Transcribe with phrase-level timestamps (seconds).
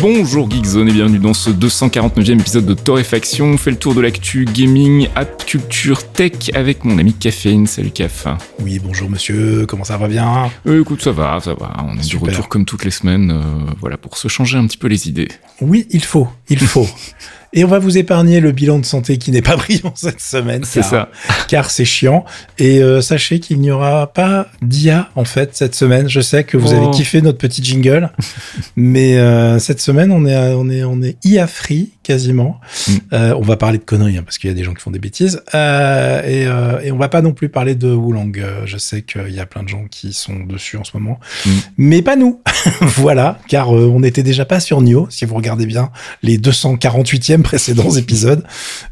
[0.00, 3.46] Bonjour Geekzone et bienvenue dans ce 249e épisode de Torréfaction.
[3.46, 7.66] On fait le tour de l'actu gaming, app culture, tech avec mon ami Caféine.
[7.66, 8.28] Salut Caf.
[8.60, 10.50] Oui, bonjour monsieur, comment ça va bien?
[10.66, 11.72] Euh, Écoute, ça va, ça va.
[11.84, 14.78] On est du retour comme toutes les semaines, euh, voilà, pour se changer un petit
[14.78, 15.28] peu les idées.
[15.60, 16.86] Oui, il faut, il faut.
[17.52, 20.64] Et on va vous épargner le bilan de santé qui n'est pas brillant cette semaine.
[20.64, 21.08] C'est ça.
[21.48, 22.24] Car c'est chiant.
[22.58, 26.08] Et euh, sachez qu'il n'y aura pas d'IA en fait cette semaine.
[26.08, 26.90] Je sais que vous avez oh.
[26.90, 28.10] kiffé notre petit jingle,
[28.76, 32.60] mais euh, cette semaine on est on est on est IA free quasiment.
[32.86, 32.92] Mm.
[33.12, 34.90] Euh, on va parler de conneries hein, parce qu'il y a des gens qui font
[34.90, 36.42] des bêtises et,
[36.82, 38.36] et on va pas non plus parler de Wulang.
[38.64, 41.50] je sais qu'il y a plein de gens qui sont dessus en ce moment, mm.
[41.78, 42.40] mais pas nous.
[42.80, 45.06] voilà, car on n'était déjà pas sur Nio.
[45.10, 45.90] Si vous regardez bien
[46.22, 48.44] les 248e précédents épisodes,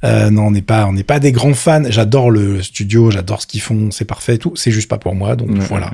[0.02, 1.82] non, on n'est pas on n'est pas des grands fans.
[1.88, 4.54] J'adore le studio, j'adore ce qu'ils font, c'est parfait, tout.
[4.56, 5.90] C'est juste pas pour moi, donc voilà.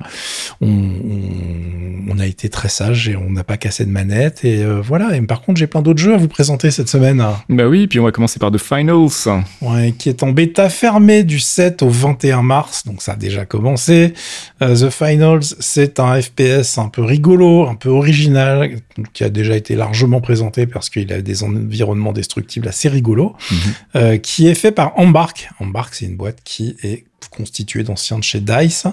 [0.61, 4.65] On, on, on, a été très sage et on n'a pas cassé de manette et
[4.65, 5.17] voilà.
[5.17, 7.25] Et par contre, j'ai plein d'autres jeux à vous présenter cette semaine.
[7.49, 9.43] Bah oui, puis on va commencer par The Finals.
[9.61, 13.45] Ouais, qui est en bêta fermée du 7 au 21 mars, donc ça a déjà
[13.45, 14.15] commencé.
[14.63, 18.77] Euh, The Finals, c'est un FPS un peu rigolo, un peu original,
[19.13, 23.59] qui a déjà été largement présenté parce qu'il a des environnements destructibles assez rigolos, mhm.
[23.97, 25.49] euh, qui est fait par Embark.
[25.61, 28.87] Embark, c'est une boîte qui est constitué d'anciens de chez DICE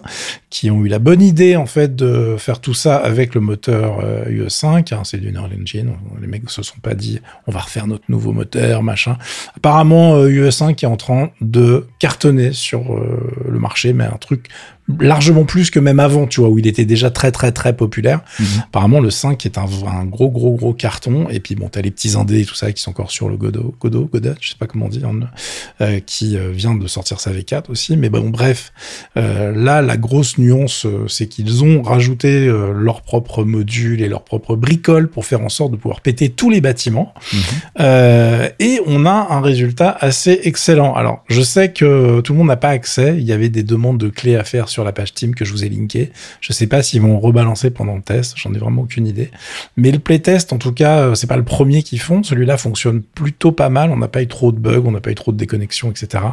[0.50, 4.00] qui ont eu la bonne idée en fait de faire tout ça avec le moteur
[4.28, 4.66] UE5.
[4.66, 5.94] Euh, hein, c'est du Neural Engine.
[6.22, 9.18] Les mecs se sont pas dit on va refaire notre nouveau moteur, machin.
[9.56, 14.50] Apparemment, UE5 euh, est en train de cartonner sur euh, le marché, mais un truc
[15.00, 18.22] largement plus que même avant, tu vois, où il était déjà très très très populaire.
[18.40, 18.46] Mhm.
[18.66, 21.30] Apparemment, le 5 est un, un, gros gros gros carton.
[21.30, 23.38] Et puis bon, t'as les petits indés et tout ça qui sont encore sur le
[23.38, 25.04] Godot, Godot, Godot, je sais pas comment on dit,
[25.82, 27.98] euh, qui vient de sortir sa V4 aussi.
[27.98, 28.72] Mais bon, bref,
[29.18, 34.08] euh, là, la grosse nuance, euh, c'est qu'ils ont rajouté euh, leur propre module et
[34.08, 37.14] leur propre bricole pour faire en sorte de pouvoir péter tous les bâtiments.
[37.34, 38.50] Mhm.
[38.60, 40.94] et on a un résultat assez excellent.
[40.94, 43.16] Alors, je sais que tout le monde n'a pas accès.
[43.18, 45.52] Il y avait des demandes de clés à faire sur la page Team que je
[45.52, 46.12] vous ai linké.
[46.42, 49.32] Je sais pas s'ils vont rebalancer pendant le test, j'en ai vraiment aucune idée.
[49.78, 52.24] Mais le playtest, en tout cas, euh, c'est pas le premier qu'ils font.
[52.24, 53.92] Celui-là fonctionne plutôt pas mal.
[53.92, 56.24] On n'a pas eu trop de bugs, on n'a pas eu trop de déconnexions, etc.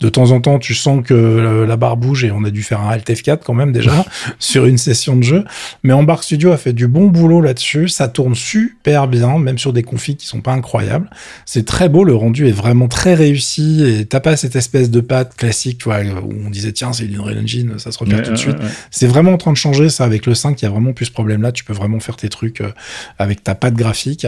[0.00, 2.80] De temps en temps, tu sens que la barre bouge et on a dû faire
[2.80, 4.04] un Alt F4 quand même déjà
[4.38, 5.44] sur une session de jeu.
[5.82, 7.88] Mais Embark Studio a fait du bon boulot là-dessus.
[7.88, 11.08] Ça tourne super bien, même sur des configs qui sont pas incroyables.
[11.46, 15.00] C'est très beau, le rendu est vraiment très réussi et t'as pas cette espèce de
[15.00, 18.22] patte classique, tu vois, où on disait tiens, c'est une Unreal Engine, ça se repère
[18.22, 18.56] tout de suite.
[18.90, 21.06] C'est vraiment en train de changer ça avec le 5, il y a vraiment plus
[21.06, 21.52] ce problème-là.
[21.52, 22.72] Tu peux vraiment faire tes trucs euh,
[23.18, 24.26] avec ta patte graphique.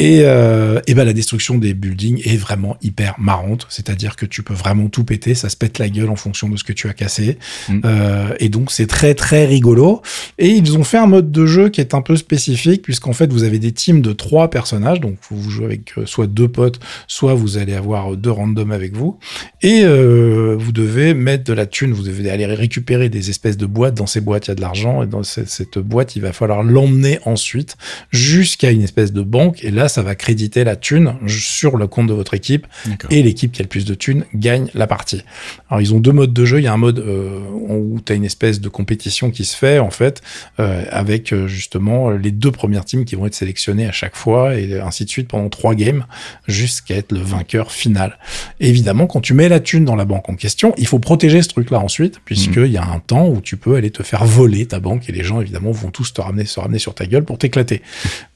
[0.00, 4.42] Et, euh, et ben la destruction des buildings est vraiment hyper marrante, c'est-à-dire que tu
[4.42, 6.88] peux vraiment tout péter, ça se pète la gueule en fonction de ce que tu
[6.88, 7.38] as cassé,
[7.68, 7.80] mm.
[7.84, 10.02] euh, et donc c'est très très rigolo.
[10.38, 13.32] Et ils ont fait un mode de jeu qui est un peu spécifique, puisqu'en fait
[13.32, 16.80] vous avez des teams de trois personnages, donc vous jouez avec euh, soit deux potes,
[17.06, 19.18] soit vous allez avoir deux randoms avec vous,
[19.62, 23.66] et euh, vous devez mettre de la thune, vous devez aller récupérer des espèces de
[23.66, 23.94] boîtes.
[23.94, 26.32] Dans ces boîtes il y a de l'argent, et dans cette, cette boîte il va
[26.32, 27.76] falloir l'emmener ensuite
[28.10, 32.06] jusqu'à une espèce de banque, et là ça va créditer la thune sur le compte
[32.06, 32.66] de votre équipe
[33.10, 35.22] et l'équipe qui a le plus de thunes gagne la partie.
[35.70, 36.60] Alors ils ont deux modes de jeu.
[36.60, 39.56] Il y a un mode euh, où tu as une espèce de compétition qui se
[39.56, 40.22] fait en fait
[40.60, 44.56] euh, avec euh, justement les deux premières teams qui vont être sélectionnées à chaque fois
[44.56, 46.06] et ainsi de suite pendant trois games
[46.46, 48.18] jusqu'à être le vainqueur final.
[48.60, 51.48] évidemment, quand tu mets la thune dans la banque en question, il faut protéger ce
[51.48, 52.72] truc-là ensuite puisqu'il mhm.
[52.72, 55.24] y a un temps où tu peux aller te faire voler ta banque et les
[55.24, 57.82] gens évidemment vont tous te ramener, se ramener sur ta gueule pour t'éclater.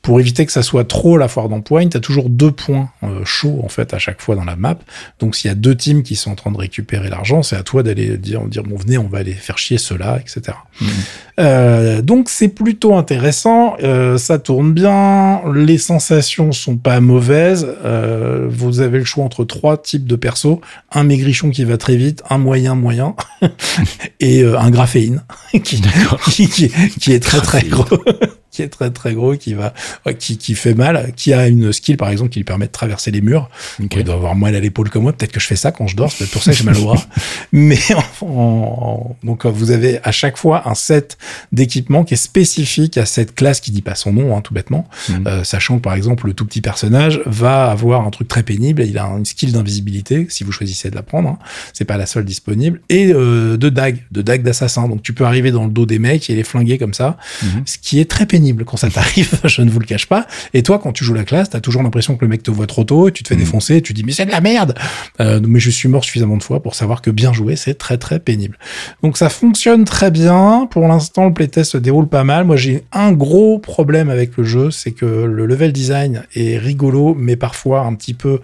[0.02, 3.24] Pour éviter que ça soit trop la foire d'empoigne, tu as toujours deux points euh,
[3.24, 4.76] chauds en fait à chaque fois dans la map.
[5.20, 7.62] Donc s'il y a deux teams qui sont en train de récupérer l'argent, c'est à
[7.62, 10.56] toi d'aller dire, dire bon venez, on va aller faire chier ceux-là, etc.
[10.80, 10.86] Mmh.
[11.38, 17.68] Euh, donc c'est plutôt intéressant, euh, ça tourne bien, les sensations sont pas mauvaises.
[18.48, 20.58] Vous avez le choix entre trois types de persos
[20.90, 23.14] un maigrichon qui va très vite, un moyen moyen
[24.20, 25.80] et un graphéine qui,
[26.48, 27.84] qui, qui, est très très gros.
[28.50, 29.74] Qui est très très gros, qui va,
[30.18, 33.10] qui, qui fait mal, qui a une skill par exemple qui lui permet de traverser
[33.10, 33.50] les murs.
[33.78, 35.12] Il doit avoir mal à l'épaule comme moi.
[35.12, 36.10] Peut-être que je fais ça quand je dors.
[36.10, 37.02] C'est pour ça que j'ai mal au bras.
[37.52, 37.78] Mais
[38.22, 41.18] en, donc vous avez à chaque fois un set
[41.52, 44.88] d'équipements qui est spécifique à cette classe qui dit pas son nom, hein, tout bêtement.
[45.08, 45.26] Mhm.
[45.26, 48.82] Euh, sachant que par exemple le tout petit personnage va avoir un truc très pénible.
[48.82, 51.28] Il a une skill d'invisibilité si vous choisissez de la prendre.
[51.28, 51.38] Hein.
[51.72, 54.88] C'est pas la seule disponible et euh, de dague, de dague d'assassin.
[54.88, 57.62] Donc tu peux arriver dans le dos des mecs et les flinguer comme ça, mhm.
[57.66, 60.26] ce qui est très pénible quand ça t'arrive, je ne vous le cache pas.
[60.54, 62.66] Et toi, quand tu joues la classe, t'as toujours l'impression que le mec te voit
[62.66, 63.40] trop tôt, et tu te fais mm.
[63.40, 64.74] défoncer, et tu dis mais c'est de la merde.
[65.20, 67.98] Euh, mais je suis mort suffisamment de fois pour savoir que bien jouer, c'est très
[67.98, 68.58] très pénible.
[69.02, 70.68] Donc ça fonctionne très bien.
[70.70, 72.44] Pour l'instant, le playtest se déroule pas mal.
[72.44, 77.14] Moi, j'ai un gros problème avec le jeu, c'est que le level design est rigolo,
[77.18, 78.40] mais parfois un petit peu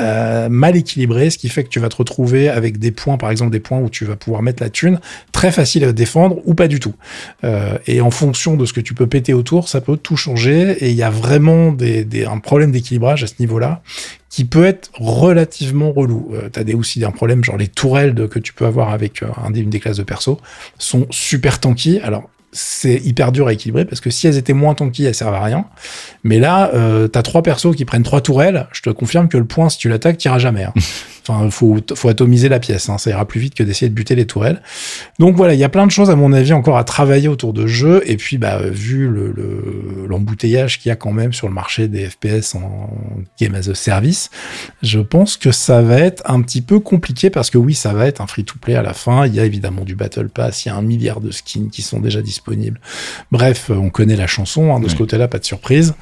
[0.00, 3.30] euh, mal équilibré, ce qui fait que tu vas te retrouver avec des points, par
[3.30, 5.00] exemple des points où tu vas pouvoir mettre la thune,
[5.32, 6.94] très facile à défendre ou pas du tout.
[7.44, 10.76] Euh, et en fonction de ce que tu peux péter autour, ça peut tout changer.
[10.84, 13.82] Et il y a vraiment des, des, un problème d'équilibrage à ce niveau-là
[14.34, 16.32] qui peut être relativement relou.
[16.34, 19.22] Euh, tu as des, aussi un problème, genre les tourelles que tu peux avoir avec
[19.22, 20.40] euh, un, une des classes de perso
[20.76, 22.00] sont super tanky.
[22.00, 25.34] Alors, c'est hyper dur à équilibrer parce que si elles étaient moins tanky, elles servent
[25.34, 25.66] à rien.
[26.22, 28.66] Mais là, euh, t'as trois persos qui prennent trois tourelles.
[28.72, 30.64] Je te confirme que le point, si tu l'attaques, t'iras jamais.
[30.64, 30.72] Hein.
[31.26, 32.88] Enfin, faut, faut atomiser la pièce.
[32.88, 32.98] Hein.
[32.98, 34.60] Ça ira plus vite que d'essayer de buter les tourelles.
[35.18, 37.52] Donc voilà, il y a plein de choses à mon avis encore à travailler autour
[37.52, 38.02] de jeu.
[38.06, 39.34] Et puis, bah, vu le,
[40.08, 42.90] l'embouteillage qu'il y a quand même sur le marché des FPS en
[43.40, 44.30] game as a service,
[44.82, 48.06] je pense que ça va être un petit peu compliqué parce que oui, ça va
[48.06, 49.26] être un free-to-play à la fin.
[49.26, 50.64] Il y a évidemment du Battle Pass.
[50.64, 52.80] Il y a un milliard de skins qui sont déjà disponibles.
[53.32, 54.74] Bref, on connaît la chanson.
[54.74, 55.94] Hein, de ce côté-là, pas de surprise.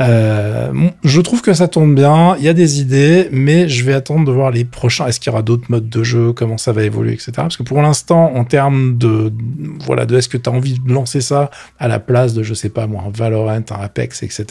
[0.00, 0.72] Euh,
[1.04, 2.36] je trouve que ça tourne bien.
[2.38, 5.30] Il y a des idées, mais je vais attendre de voir les prochain Est-ce qu'il
[5.30, 7.32] y aura d'autres modes de jeu Comment ça va évoluer, etc.
[7.36, 9.32] Parce que pour l'instant, en termes de
[9.80, 12.54] voilà, de est-ce que tu as envie de lancer ça à la place de, je
[12.54, 14.44] sais pas moi, un Valorant, un Apex, etc.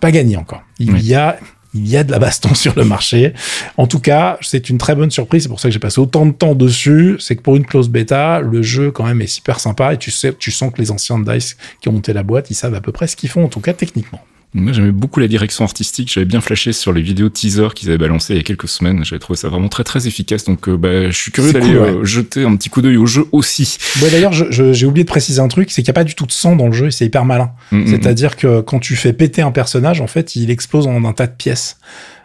[0.00, 0.62] Pas gagné encore.
[0.78, 1.38] Il y a
[1.74, 3.34] il y a de la baston sur le marché.
[3.76, 5.42] En tout cas, c'est une très bonne surprise.
[5.42, 7.16] C'est pour ça que j'ai passé autant de temps dessus.
[7.18, 10.10] C'est que pour une close bêta, le jeu quand même est super sympa et tu
[10.10, 12.80] sais, tu sens que les anciens DICE qui ont monté la boîte, ils savent à
[12.80, 14.20] peu près ce qu'ils font, en tout cas techniquement.
[14.54, 16.10] Moi, j'aimais beaucoup la direction artistique.
[16.10, 19.04] J'avais bien flashé sur les vidéos teaser qu'ils avaient balancées il y a quelques semaines.
[19.04, 20.44] J'avais trouvé ça vraiment très très efficace.
[20.44, 23.26] Donc, euh, bah, je suis curieux d'aller euh, jeter un petit coup d'œil au jeu
[23.32, 23.76] aussi.
[24.02, 26.24] Ouais, D'ailleurs, j'ai oublié de préciser un truc, c'est qu'il n'y a pas du tout
[26.24, 27.50] de sang dans le jeu et c'est hyper malin.
[27.72, 27.86] Mm, mm, mm.
[27.88, 31.26] C'est-à-dire que quand tu fais péter un personnage, en fait, il explose en un tas
[31.26, 31.76] de pièces.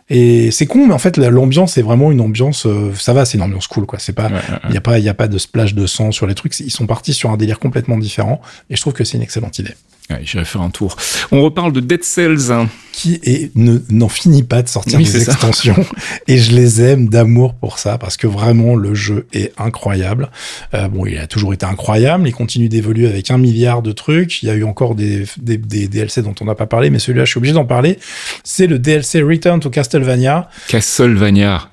[0.09, 2.65] Et c'est con, mais en fait, l'ambiance est vraiment une ambiance.
[2.65, 3.99] Euh, ça va, c'est une ambiance cool, quoi.
[3.99, 4.29] C'est pas,
[4.65, 6.57] il n'y a pas, il y a pas de splash de sang sur les trucs.
[6.59, 9.59] Ils sont partis sur un délire complètement différent, et je trouve que c'est une excellente
[9.59, 9.73] idée.
[10.09, 10.95] Ouais, J'irai faire un tour.
[11.31, 12.51] On reparle de Dead Cells.
[12.91, 15.83] Qui est, n'en finit pas de sortir des extensions.
[16.27, 20.29] et je les aime d'amour pour ça, parce que vraiment, le jeu est incroyable.
[20.75, 22.27] Euh, bon, il a toujours été incroyable.
[22.27, 24.43] Il continue d'évoluer avec un milliard de trucs.
[24.43, 26.99] Il y a eu encore des, des, des DLC dont on n'a pas parlé, mais
[26.99, 27.97] celui-là, je suis obligé d'en parler.
[28.43, 30.49] C'est le DLC Return to Castlevania.
[30.67, 31.69] Castlevania.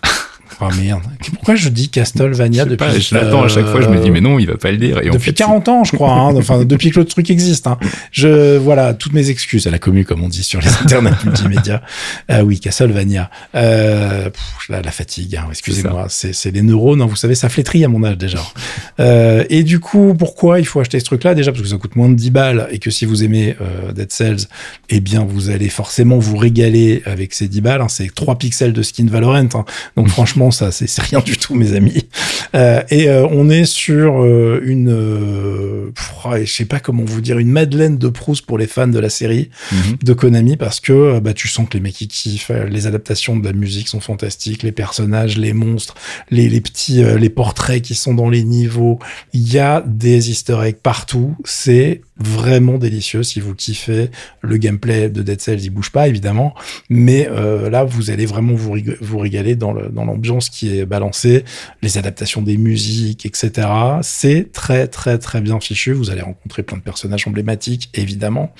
[0.62, 1.02] Oh merde.
[1.34, 4.20] Pourquoi je dis Castlevania depuis pas, Je l'attends à chaque fois, je me dis mais
[4.20, 5.00] non, il va pas le dire.
[5.02, 6.12] Et depuis 40 ans, je crois.
[6.12, 7.66] Hein, enfin, depuis que le truc existe.
[7.66, 7.78] Hein.
[8.12, 11.82] Je voilà, toutes mes excuses à la commune, comme on dit sur les internets multimédia.
[12.30, 13.30] Euh, oui, Castlevania.
[13.54, 14.28] Euh,
[14.68, 15.36] la, la, fatigue.
[15.36, 17.02] Hein, Excusez-moi, c'est les neurones.
[17.02, 18.40] Vous savez, ça flétrit à mon âge déjà.
[19.00, 21.34] Euh, et du coup, pourquoi il faut acheter ce truc-là?
[21.34, 23.92] Déjà parce que ça coûte moins de 10 balles et que si vous aimez euh,
[23.92, 24.46] Dead Cells,
[24.90, 27.84] eh bien, vous allez forcément vous régaler avec ces 10 balles.
[27.88, 29.48] C'est 3 pixels de skin Valorant.
[29.96, 32.06] Donc franchement ça, c'est rien du tout, mes amis.
[32.54, 37.50] Euh, et euh, on est sur euh, une, je sais pas comment vous dire, une
[37.50, 39.96] Madeleine de Proust pour les fans de la série mhm.
[40.02, 43.44] de Konami, parce que bah, tu sens que les mecs ils kiffent, les adaptations de
[43.44, 45.94] la musique sont fantastiques, les personnages, les monstres,
[46.30, 48.98] les, les petits, les portraits qui sont dans les niveaux,
[49.32, 54.10] il y a des Easter eggs partout, c'est vraiment délicieux si vous kiffez
[54.42, 56.54] le gameplay de Dead Cells il bouge pas évidemment
[56.88, 57.28] mais
[57.70, 61.44] là vous allez vraiment vous, vous régaler dans l'ambiance qui est balancé,
[61.82, 63.68] les adaptations des musiques, etc.
[64.02, 65.92] C'est très très très bien fichu.
[65.92, 68.52] Vous allez rencontrer plein de personnages emblématiques, évidemment,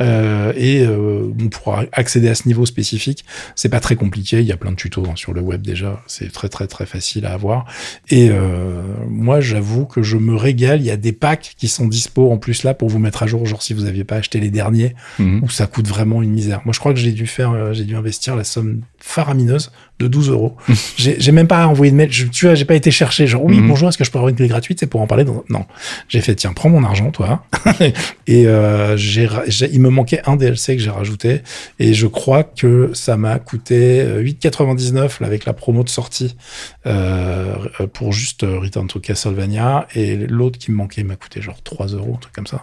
[0.00, 3.24] euh, et euh, on pourra accéder à ce niveau spécifique.
[3.54, 4.40] C'est pas très compliqué.
[4.40, 6.02] Il y a plein de tutos hein, sur le web déjà.
[6.06, 7.66] C'est très très très facile à avoir.
[8.10, 10.80] Et euh, moi, j'avoue que je me régale.
[10.80, 13.26] Il y a des packs qui sont dispo en plus là pour vous mettre à
[13.26, 15.42] jour, genre si vous n'aviez pas acheté les derniers, mhm.
[15.42, 16.62] où ça coûte vraiment une misère.
[16.64, 20.30] Moi, je crois que j'ai dû faire, j'ai dû investir la somme faramineuse de 12
[20.30, 20.56] euros.
[20.96, 22.10] j'ai même pas envoyé de mail.
[22.10, 23.26] Je, tu vois, j'ai pas été chercher.
[23.26, 23.68] Genre, oui, mhm.
[23.68, 24.80] bonjour, est-ce que je peux avoir une clé gratuite?
[24.80, 25.24] C'est pour en parler.
[25.24, 25.66] Non.
[26.08, 27.44] J'ai fait, tiens, prends mon argent, toi.
[28.26, 29.28] et euh, j'ai,
[29.72, 31.42] il me manquait un DLC que j'ai rajouté.
[31.78, 36.34] Et je crois que ça m'a coûté 8,99 là, avec la promo de sortie
[36.86, 37.54] euh,
[37.92, 39.86] pour juste Return to Castlevania.
[39.94, 42.62] Et l'autre qui me manquait m'a coûté genre 3 euros, un truc comme ça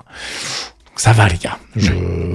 [1.01, 1.57] ça va les gars.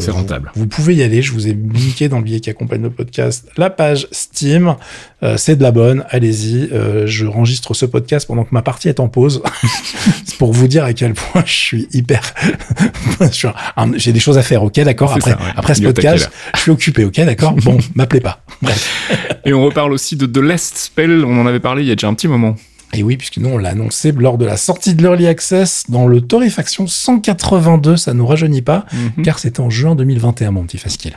[0.00, 0.50] c'est rentable.
[0.56, 1.22] Vous, pouvez y aller.
[1.22, 4.74] Je vous ai linké dans le billet qui accompagne le podcast la page Steam.
[5.22, 6.04] Euh, c'est de la bonne.
[6.10, 6.68] Allez-y.
[6.72, 9.40] Euh, je enregistre ce podcast pendant que ma partie est en pause.
[10.24, 12.34] c'est pour vous dire à quel point je suis hyper.
[13.94, 14.64] J'ai des choses à faire.
[14.64, 15.12] Ok, d'accord.
[15.14, 17.04] Après, après ce podcast, je suis occupé.
[17.04, 17.52] Ok, d'accord.
[17.52, 18.42] Bon, m'appelez pas.
[19.44, 21.24] Et on reparle aussi de The Last Spell.
[21.24, 22.56] On en avait parlé il y a déjà un petit moment.
[22.92, 26.06] Et oui, puisque nous, on l'a annoncé lors de la sortie de l'Early Access dans
[26.06, 29.24] le Torréfaction 182, ça nous rajeunit pas, mhm.
[29.24, 31.16] car c'était en juin 2021, mon petit Fasquille.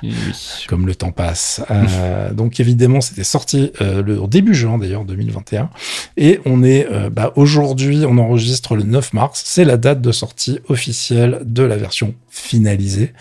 [0.67, 1.61] Comme le temps passe.
[1.69, 5.69] Euh, donc évidemment, c'était sorti euh, le début juin d'ailleurs 2021.
[6.17, 9.41] Et on est euh, bah, aujourd'hui, on enregistre le 9 mars.
[9.45, 13.13] C'est la date de sortie officielle de la version finalisé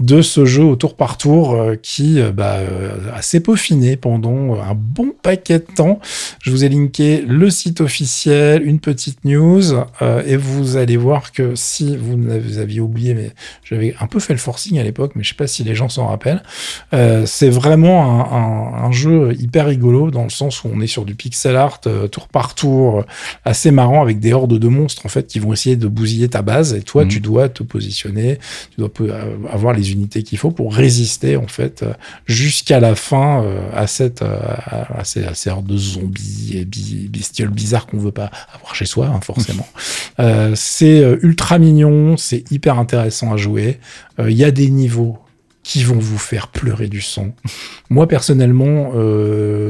[0.00, 3.96] de ce jeu au tour par tour euh, qui euh, bah, euh, a s'est peaufiné
[3.96, 6.00] pendant un bon paquet de temps.
[6.42, 9.62] Je vous ai linké le site officiel, une petite news,
[10.26, 13.30] et vous allez voir que si vous, vous aviez oublié, mais
[13.64, 15.88] j'avais un peu fait le forcing à l'époque, mais je sais pas si les gens
[15.88, 16.42] s'en rappellent.
[17.26, 21.14] c'est vraiment un, un, jeu hyper rigolo dans le sens où on est sur du
[21.14, 23.04] pixel art tour par tour,
[23.44, 26.42] assez marrant avec des hordes de monstres en fait qui vont essayer de bousiller ta
[26.42, 27.08] base et toi mmh.
[27.08, 28.38] tu dois te positionner
[28.70, 31.92] tu dois euh, avoir les unités qu'il faut pour résister en fait euh,
[32.26, 37.50] jusqu'à la fin euh, à cette à, ces, à ces hordes de zombies et bestioles
[37.50, 39.66] bizarres qu'on veut pas avoir chez soi hein, forcément.
[40.54, 43.78] c'est ultra mignon, c'est hyper intéressant à jouer.
[44.18, 45.18] Il y a des niveaux
[45.62, 47.34] qui vont vous faire pleurer du sang.
[47.90, 48.92] Moi personnellement,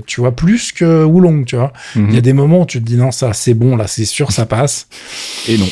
[0.06, 1.72] tu vois plus que Wulong, tu vois.
[1.94, 2.06] Mhm.
[2.08, 4.04] Il y a des moments où tu te dis non ça c'est bon là, c'est
[4.04, 4.88] sûr ça passe.
[5.48, 5.68] Et non.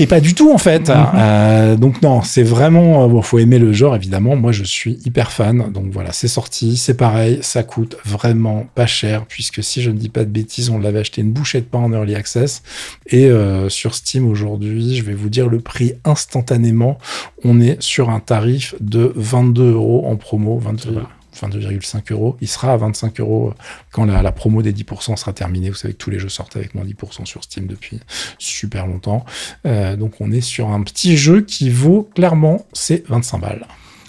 [0.00, 0.90] Et pas du tout en fait.
[0.90, 1.06] Mhm.
[1.16, 4.36] Euh, donc non, c'est vraiment euh, bon, faut aimer le genre évidemment.
[4.36, 5.72] Moi je suis hyper fan.
[5.72, 9.96] Donc voilà, c'est sorti, c'est pareil, ça coûte vraiment pas cher puisque si je ne
[9.96, 12.62] dis pas de bêtises, on l'avait acheté une bouchée de pain en early access
[13.08, 16.98] et euh, sur Steam aujourd'hui, je vais vous dire le prix instantanément.
[17.42, 21.02] On est sur un tarif de 22 euros en promo, 22
[21.40, 22.36] 22,5 euros.
[22.40, 23.54] Il sera à 25 euros
[23.92, 25.70] quand la, promo des 10% sera terminée.
[25.70, 28.00] Vous savez que tous les jeux sortent avec moins 10% sur Steam depuis
[28.38, 29.24] super longtemps.
[29.66, 33.66] Euh, donc on est sur un petit jeu qui vaut clairement ses 25 balles.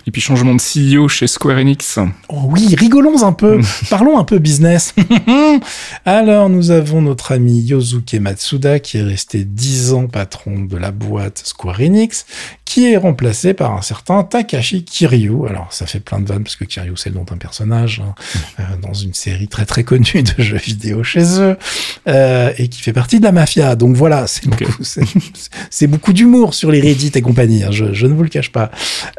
[0.10, 2.00] Et puis changement de CEO chez Square Enix.
[2.30, 3.60] Oh oui, rigolons un peu.
[3.92, 4.96] Parlons un peu business.
[6.06, 10.90] Alors, nous avons notre ami Yosuke Matsuda qui est resté 10 ans patron de la
[10.90, 12.26] boîte Square Enix,
[12.70, 15.48] qui est remplacé par un certain Takashi Kiryu.
[15.50, 18.14] Alors, ça fait plein de vannes parce que Kiryu, c'est le nom d'un personnage hein,
[18.60, 21.58] euh, dans une série très très connue de jeux vidéo chez eux
[22.08, 23.76] euh, et qui fait partie de la mafia.
[23.76, 27.64] Donc voilà, c'est beaucoup, d'humour sur les Reddit et compagnie.
[27.64, 28.70] Hein, je, je, ne vous le cache pas.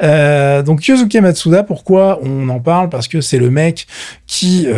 [0.00, 2.88] Euh, donc Yosuke Matsuda, pourquoi on en parle?
[2.88, 3.88] Parce que c'est le mec
[4.28, 4.68] qui,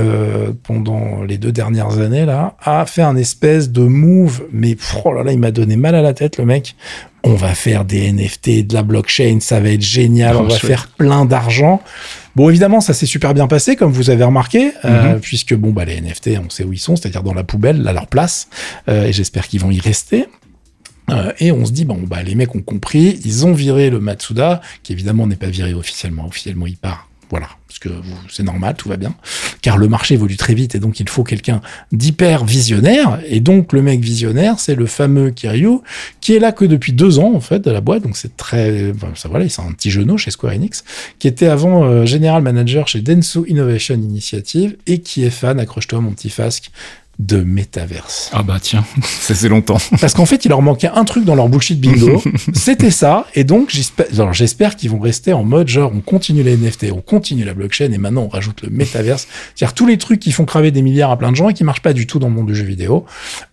[0.62, 4.44] pendant les deux dernières années là, a fait un espèce de move.
[4.50, 6.74] Mais oh là là, il m'a donné mal à la tête le mec
[7.24, 10.88] on va faire des NFT, de la blockchain, ça va être génial, on va faire
[10.88, 11.80] plein d'argent.
[12.34, 15.20] Bon, évidemment, ça s'est super bien passé, comme vous avez remarqué, euh, mhm.
[15.20, 17.92] puisque bon, bah les NFT, on sait où ils sont, c'est-à-dire dans la poubelle, à
[17.92, 18.48] leur place,
[18.88, 20.26] euh, et j'espère qu'ils vont y rester.
[21.10, 24.00] Euh, et on se dit, bon, bah les mecs ont compris, ils ont viré le
[24.00, 27.88] Matsuda, qui évidemment n'est pas viré officiellement, officiellement il part voilà, parce que
[28.30, 29.14] c'est normal, tout va bien.
[29.62, 33.20] Car le marché évolue très vite et donc il faut quelqu'un d'hyper visionnaire.
[33.26, 35.78] Et donc le mec visionnaire, c'est le fameux Kiryu,
[36.20, 38.02] qui est là que depuis deux ans en fait de la boîte.
[38.02, 40.84] Donc c'est très, ça voilà, c'est un petit genou chez Square Enix,
[41.18, 46.02] qui était avant euh, General Manager chez Denso Innovation Initiative et qui est fan, accroche-toi
[46.02, 46.70] mon petit fasque,
[47.26, 48.30] de métaverse.
[48.32, 49.78] Ah bah tiens, ça c'est longtemps.
[50.00, 52.22] Parce qu'en fait, il leur manquait un truc dans leur bullshit bingo.
[52.52, 53.26] C'était ça.
[53.34, 57.00] Et donc, j'espère, j'espère qu'ils vont rester en mode genre, on continue les NFT, on
[57.00, 59.28] continue la blockchain et maintenant on rajoute le métaverse.
[59.54, 61.64] C'est-à-dire tous les trucs qui font craver des milliards à plein de gens et qui
[61.64, 63.04] marchent pas du tout dans le monde du jeu vidéo.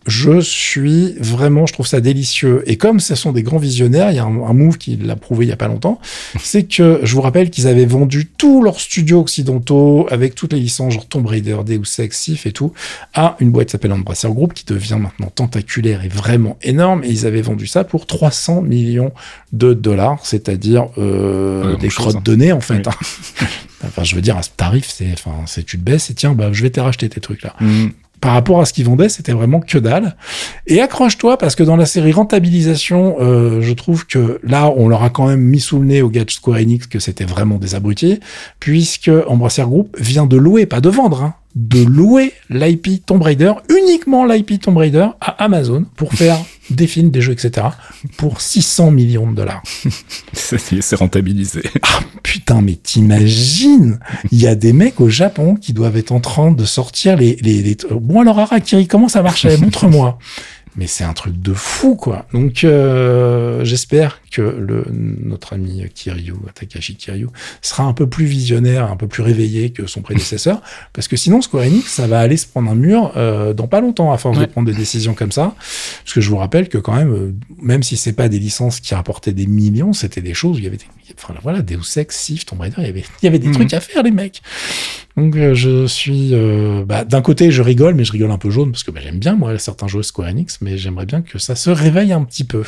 [0.08, 2.64] Je suis vraiment, je trouve ça délicieux.
[2.66, 5.46] Et comme ce sont des grands visionnaires, il y a un, move qui l'a prouvé
[5.46, 6.00] il y a pas longtemps,
[6.42, 10.60] c'est que je vous rappelle qu'ils avaient vendu tous leurs studios occidentaux avec toutes les
[10.60, 12.74] licences genre Tomb Raider, Deus Ex, Sif et tout
[13.14, 17.04] à une boîte qui s'appelle Embracer Group qui devient maintenant tentaculaire et vraiment énorme.
[17.04, 19.12] Et ils avaient vendu ça pour 300 millions
[19.54, 22.22] de dollars, c'est-à-dire euh, des crottes hein.
[22.24, 22.88] de nez en fait.
[22.88, 22.92] Hein.
[23.84, 26.34] enfin, je veux dire, à ce tarif, c'est, enfin, c'est tu te baisses et tiens,
[26.34, 27.56] bah, je vais te racheter tes trucs là.
[27.60, 27.90] Mm
[28.22, 30.16] par rapport à ce qu'ils vendaient, c'était vraiment que dalle.
[30.68, 35.04] Et accroche-toi parce que dans la série rentabilisation, euh, je trouve que là, on leur
[35.04, 37.76] a quand même mis sous le nez au Gadget Square Enix que c'était vraiment des
[37.76, 38.20] abrutis,
[38.60, 43.54] puisque Embracer Group vient de louer, pas de vendre, hein, de louer l'IP Tomb Raider,
[43.70, 46.38] uniquement l'IP Tomb Raider à Amazon pour faire
[46.70, 47.68] des films, des jeux, etc.
[48.18, 49.64] pour 600 millions de dollars.
[50.34, 51.64] C'est rentabilisé.
[51.82, 54.00] Ah, putain, mais t'imagines?
[54.32, 57.36] Il y a des mecs au Japon qui doivent être en train de sortir les...
[57.42, 57.78] les, les...
[57.92, 59.58] Bon alors Arakiri, comment ça marchait?
[59.58, 60.18] Montre-moi.
[60.76, 62.26] Mais c'est un truc de fou, quoi.
[62.34, 67.28] Donc, euh, j'espère que le, notre ami Kiryu, Takashi Kiryu,
[67.62, 70.62] sera un peu plus visionnaire, un peu plus réveillé que son prédécesseur,
[70.94, 73.82] parce que sinon Square Enix, ça va aller se prendre un mur euh, dans pas
[73.82, 75.56] longtemps à force de prendre des décisions comme ça.
[76.04, 78.80] Parce que je vous rappelle que quand même, euh, même si c'est pas des licences
[78.80, 80.86] qui rapportaient des millions, c'était des choses où il y avait des,
[81.18, 83.54] enfin voilà, Deus Ex, Sif, Tomb Raider, il y avait, il y avait des Mhm.
[83.54, 84.42] trucs à faire les mecs.
[85.18, 88.50] Donc euh, je suis, euh, bah, d'un côté je rigole, mais je rigole un peu
[88.50, 91.38] jaune parce que bah, j'aime bien moi certains jeux Square Enix, mais j'aimerais bien que
[91.40, 92.64] ça se réveille un petit peu.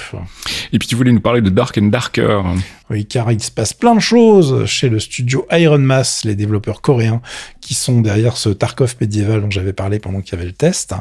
[0.74, 2.42] Et puis tu voulais nous parler de Dark and Darker.
[2.90, 6.82] Oui, car il se passe plein de choses chez le studio Iron Mass, les développeurs
[6.82, 7.22] coréens
[7.62, 10.94] qui sont derrière ce Tarkov médiéval dont j'avais parlé pendant qu'il y avait le test.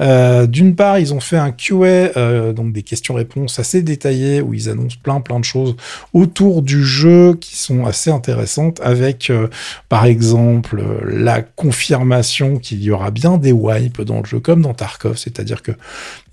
[0.00, 4.70] Euh, D'une part, ils ont fait un QA, donc des questions-réponses assez détaillées où ils
[4.70, 5.76] annoncent plein plein de choses
[6.14, 9.48] autour du jeu qui sont assez intéressantes, avec euh,
[9.88, 14.62] par exemple euh, la confirmation qu'il y aura bien des wipes dans le jeu comme
[14.62, 15.72] dans Tarkov, c'est-à-dire que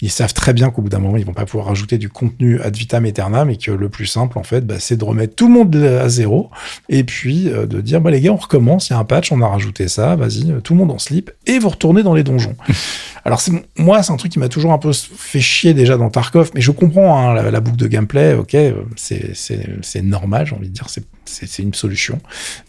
[0.01, 2.59] ils savent très bien qu'au bout d'un moment ils vont pas pouvoir rajouter du contenu
[2.61, 5.47] ad vitam aeternam et que le plus simple en fait, bah, c'est de remettre tout
[5.47, 6.49] le monde à zéro
[6.89, 9.31] et puis euh, de dire bah les gars on recommence, il y a un patch,
[9.31, 12.13] on a rajouté ça, vas-y, euh, tout le monde en slip et vous retournez dans
[12.13, 12.55] les donjons.
[13.25, 16.09] Alors c'est moi c'est un truc qui m'a toujours un peu fait chier déjà dans
[16.09, 20.01] Tarkov, mais je comprends hein, la, la boucle de gameplay, ok, euh, c'est c'est c'est
[20.01, 22.19] normal, j'ai envie de dire, c'est c'est une solution.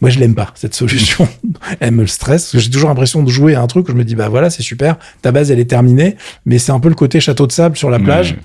[0.01, 1.27] Moi je l'aime pas cette solution,
[1.79, 4.15] elle me stresse j'ai toujours l'impression de jouer à un truc où je me dis
[4.15, 7.19] bah voilà c'est super, ta base elle est terminée, mais c'est un peu le côté
[7.19, 8.37] château de sable sur la plage.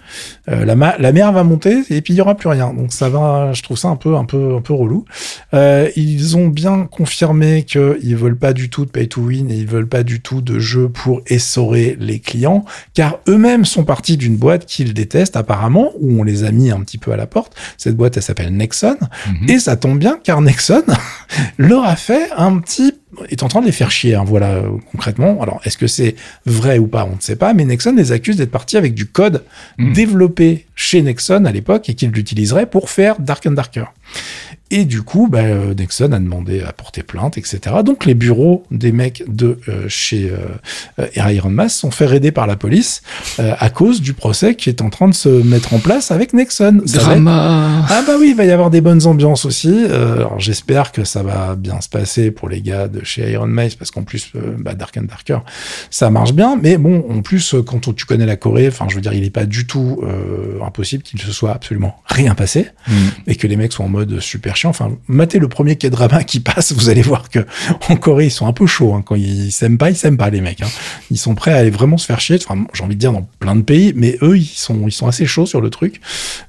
[0.48, 2.72] Euh, la, mer va monter et puis il y aura plus rien.
[2.72, 5.04] Donc ça va, je trouve ça un peu, un peu, un peu relou.
[5.54, 9.54] Euh, ils ont bien confirmé qu'ils veulent pas du tout de pay to win et
[9.54, 12.64] ils veulent pas du tout de jeu pour essorer les clients,
[12.94, 16.80] car eux-mêmes sont partis d'une boîte qu'ils détestent apparemment, où on les a mis un
[16.80, 17.54] petit peu à la porte.
[17.76, 18.96] Cette boîte, elle s'appelle Nexon
[19.48, 20.82] et ça tombe bien car Nexon
[21.58, 22.94] leur a fait un petit
[23.28, 25.42] est en train de les faire chier, hein, voilà, concrètement.
[25.42, 26.14] Alors, est-ce que c'est
[26.46, 29.06] vrai ou pas On ne sait pas, mais Nexon les accuse d'être partis avec du
[29.06, 29.44] code
[29.78, 29.92] Mhm.
[29.92, 33.86] développé chez Nexon à l'époque et qu'ils l'utiliseraient pour faire Dark and Darker.
[34.70, 37.58] Et du coup, bah, euh, Nexon a demandé à porter plainte, etc.
[37.84, 40.36] Donc les bureaux des mecs de euh, chez euh,
[41.00, 43.02] euh, Iron Mass sont fait raider par la police
[43.40, 46.32] euh, à cause du procès qui est en train de se mettre en place avec
[46.34, 46.82] Nexon.
[46.84, 47.84] Être- Drama.
[47.88, 49.72] ah bah oui, il va y avoir des bonnes ambiances aussi.
[49.72, 53.46] Euh, alors j'espère que ça va bien se passer pour les gars de chez Iron
[53.46, 55.38] Mace parce qu'en plus bah, Dark and Darker
[55.90, 56.56] ça marche bien.
[56.60, 59.30] Mais bon, en plus quand tu connais la Corée, enfin je veux dire, il n'est
[59.30, 62.92] pas du tout euh, impossible qu'il se soit absolument rien passé Mm.
[63.26, 66.72] et que les mecs soient en mode super Enfin, matez le premier K-drama qui passe,
[66.72, 67.40] vous allez voir que
[67.88, 68.94] en Corée ils sont un peu chauds.
[68.94, 69.02] hein.
[69.04, 70.62] Quand ils s'aiment pas, ils s'aiment pas les mecs.
[70.62, 70.68] hein.
[71.10, 72.36] Ils sont prêts à aller vraiment se faire chier.
[72.46, 75.46] Enfin, j'ai envie de dire dans plein de pays, mais eux ils sont assez chauds
[75.46, 76.00] sur le truc.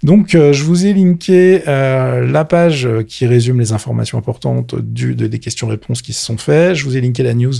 [0.04, 5.16] Donc, euh, je vous ai linké euh, la page qui résume les informations importantes du,
[5.16, 6.76] de- des questions-réponses qui se sont faites.
[6.76, 7.54] Je vous ai linké la news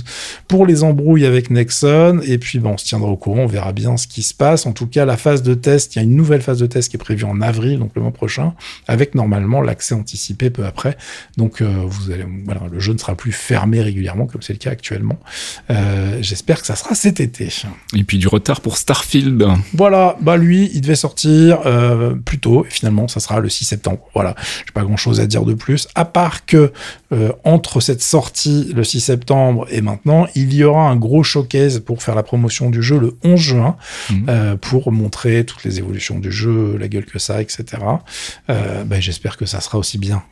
[0.48, 2.20] pour les embrouilles avec Nexon.
[2.26, 4.66] Et puis, bon, on se tiendra au courant, on verra bien ce qui se passe.
[4.66, 6.90] En tout cas, la phase de test, il y a une nouvelle phase de test
[6.90, 8.54] qui est prévue en avril, donc le mois prochain,
[8.88, 10.96] avec normalement l'accès anticipé peu après.
[11.36, 14.58] Donc, euh, vous allez, voilà, le jeu ne sera plus fermé régulièrement comme c'est le
[14.58, 15.18] cas actuellement.
[15.70, 17.48] Euh, J'espère que ça sera cet été.
[17.96, 19.44] Et puis du retard pour Starfield.
[19.74, 23.64] Voilà, bah lui, il devait sortir euh, plus tôt, et finalement, ça sera le 6
[23.64, 24.00] septembre.
[24.14, 24.34] Voilà,
[24.66, 26.72] j'ai pas grand-chose à dire de plus, à part que
[27.44, 32.02] entre cette sortie le 6 septembre et maintenant, il y aura un gros showcase pour
[32.02, 33.76] faire la promotion du jeu le 11 juin,
[34.28, 37.64] euh, pour montrer toutes les évolutions du jeu, la gueule que ça, etc.
[38.50, 40.22] Euh, bah, J'espère que ça sera aussi bien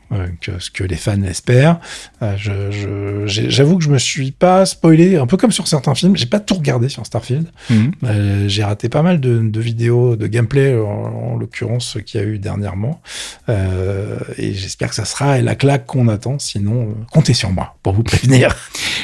[0.41, 1.79] que ce que les fans l'espèrent.
[2.21, 6.17] Euh, je- J'avoue que je me suis pas spoilé, un peu comme sur certains films,
[6.17, 7.47] j'ai pas tout regardé sur Starfield.
[7.69, 7.75] Mm.
[8.03, 10.87] Euh, j'ai raté pas mal de, de vidéos de gameplay, en,
[11.33, 13.01] en l'occurrence ce qu'il y a eu dernièrement.
[13.49, 16.39] Euh, et j'espère que ça sera la claque qu'on attend.
[16.39, 18.55] Sinon, euh, comptez sur moi pour vous prévenir.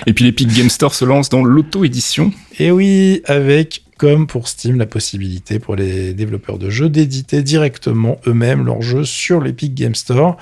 [0.08, 2.32] Et puis l'Epic Game Store se lance dans l'auto-édition.
[2.60, 8.20] et oui, avec comme pour Steam la possibilité pour les développeurs de jeux d'éditer directement
[8.28, 10.38] eux-mêmes leurs jeux sur l'Epic Game Store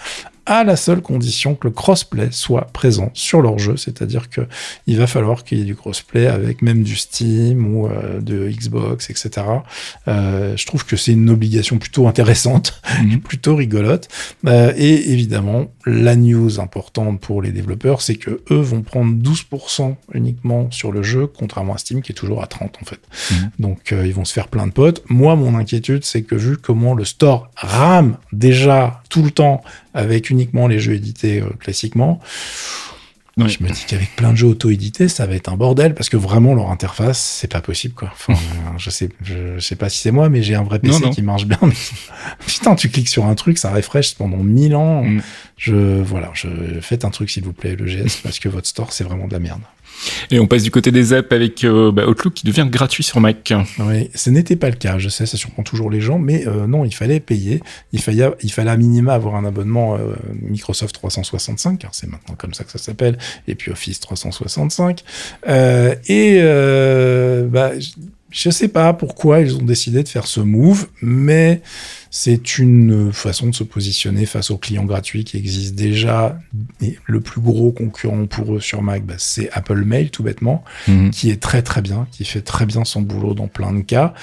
[0.46, 4.42] à la seule condition que le crossplay soit présent sur leur jeu, c'est-à-dire que
[4.88, 8.50] il va falloir qu'il y ait du crossplay avec même du Steam ou euh, de
[8.50, 9.46] Xbox, etc.
[10.08, 13.20] Euh, je trouve que c'est une obligation plutôt intéressante, Mhm.
[13.22, 14.08] plutôt rigolote.
[14.46, 19.96] Euh, et évidemment, la news importante pour les développeurs, c'est que eux vont prendre 12%
[20.14, 23.00] uniquement sur le jeu, contrairement à Steam qui est toujours à 30 en fait.
[23.32, 23.50] Mhm.
[23.60, 25.04] Donc ils vont se faire plein de potes.
[25.10, 30.30] Moi, mon inquiétude, c'est que vu comment le store rame déjà tout le temps avec
[30.36, 32.20] uniquement les jeux édités euh, classiquement,
[33.38, 36.16] je me dis qu'avec plein de jeux auto-édités, ça va être un bordel parce que
[36.16, 38.10] vraiment leur interface, c'est pas possible quoi.
[38.14, 38.34] Enfin,
[38.78, 41.00] je sais, je, je sais pas si c'est moi, mais j'ai un vrai PC Non,
[41.08, 41.10] non.
[41.12, 41.60] qui marche bien.
[41.62, 41.74] mais-
[42.48, 45.04] Putain, tu cliques sur un truc, ça refresh pendant 1000 ans.
[45.04, 45.22] Mm.
[45.58, 46.48] Je voilà, je
[46.82, 49.34] faites un truc s'il vous plaît, le GS, parce que votre store c'est vraiment de
[49.34, 49.62] la merde.
[50.32, 53.20] Et on passe du côté des apps avec euh, bah, Outlook qui devient gratuit sur
[53.20, 53.54] Mac.
[53.80, 56.68] Oui, ce n'était pas le cas, je sais, ça surprend toujours les gens, mais euh,
[56.68, 57.62] non, il fallait payer.
[57.94, 62.36] Il fallait, il fallait à minima avoir un abonnement euh, Microsoft 365, car c'est maintenant
[62.36, 65.04] comme ça que ça s'appelle, et puis Office 365.
[65.48, 66.42] et
[67.50, 67.72] bah,
[68.36, 71.62] je sais pas pourquoi ils ont décidé de faire ce move, mais
[72.18, 76.40] c'est une façon de se positionner face aux clients gratuits qui existent déjà.
[76.80, 80.64] Et le plus gros concurrent pour eux sur Mac, bah, c'est Apple Mail, tout bêtement,
[80.88, 81.10] mhm.
[81.10, 84.14] qui est très très bien, qui fait très bien son boulot dans plein de cas.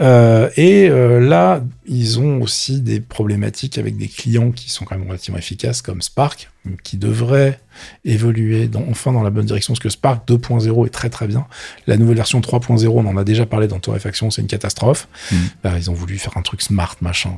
[0.00, 4.96] Euh, et euh, là, ils ont aussi des problématiques avec des clients qui sont quand
[4.96, 6.50] même relativement efficaces, comme Spark,
[6.82, 7.58] qui devrait
[8.04, 11.46] évoluer dans, enfin dans la bonne direction, parce que Spark 2.0 est très très bien.
[11.86, 15.08] La nouvelle version 3.0, on en a déjà parlé dans Torréfaction, c'est une catastrophe.
[15.30, 15.38] Mhm.
[15.64, 17.34] Bah, ils ont voulu faire un truc smart, machin,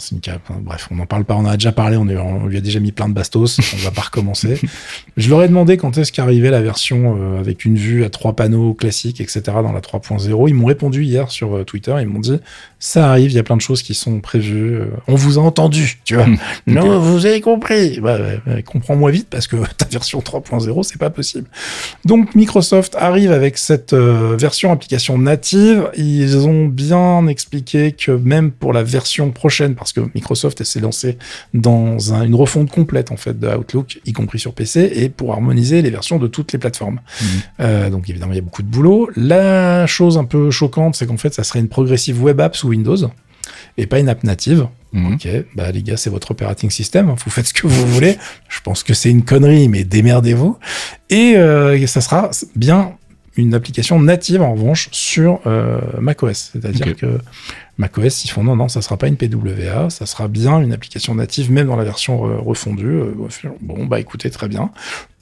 [0.61, 2.93] Bref, on n'en parle pas, on en a déjà parlé, on, lui a déjà mis
[2.93, 4.61] plein de bastos, on va pas recommencer.
[5.17, 8.35] Je leur ai demandé quand est-ce qu'arrivait la version euh, avec une vue à trois
[8.35, 9.43] panneaux classiques, etc.
[9.47, 10.49] dans la 3.0.
[10.49, 12.39] Ils m'ont répondu hier sur euh, Twitter, ils m'ont dit
[12.85, 14.77] ça arrive, il y a plein de choses qui sont prévues.
[14.77, 16.27] Euh, on vous a entendu, tu vois.
[16.67, 17.99] non, vous avez compris.
[17.99, 18.19] Bah,
[18.67, 21.49] comprends-moi vite parce que ta version 3.0, c'est pas possible.
[22.05, 25.89] Donc Microsoft arrive avec cette version application native.
[25.97, 31.17] Ils ont bien expliqué que même pour la version prochaine, parce que Microsoft s'est lancé
[31.55, 35.81] dans une refonte complète en fait de Outlook, y compris sur PC, et pour harmoniser
[35.81, 37.01] les versions de toutes les plateformes.
[37.21, 37.29] Mhm.
[37.61, 39.09] Euh, donc évidemment, il y a beaucoup de boulot.
[39.17, 42.74] La chose un peu choquante, c'est qu'en fait, ça serait une progressive web app sous
[42.75, 43.11] Windows
[43.77, 44.67] et pas une app native.
[44.93, 45.15] Mhm.
[45.15, 48.17] Ok, bah les gars, c'est votre operating system, vous faites ce que vous voulez.
[48.49, 50.57] Je pense que c'est une connerie, mais démerdez-vous.
[51.11, 52.93] Et euh, ça sera bien
[53.37, 57.19] une application native en revanche sur euh, macOS, c'est-à-dire que
[57.79, 61.15] macOS, ils font non, non, ça sera pas une PWA, ça sera bien une application
[61.15, 62.87] native, même dans la version euh, refondue.
[62.87, 63.15] Euh,
[63.61, 64.71] bon, bah écoutez, très bien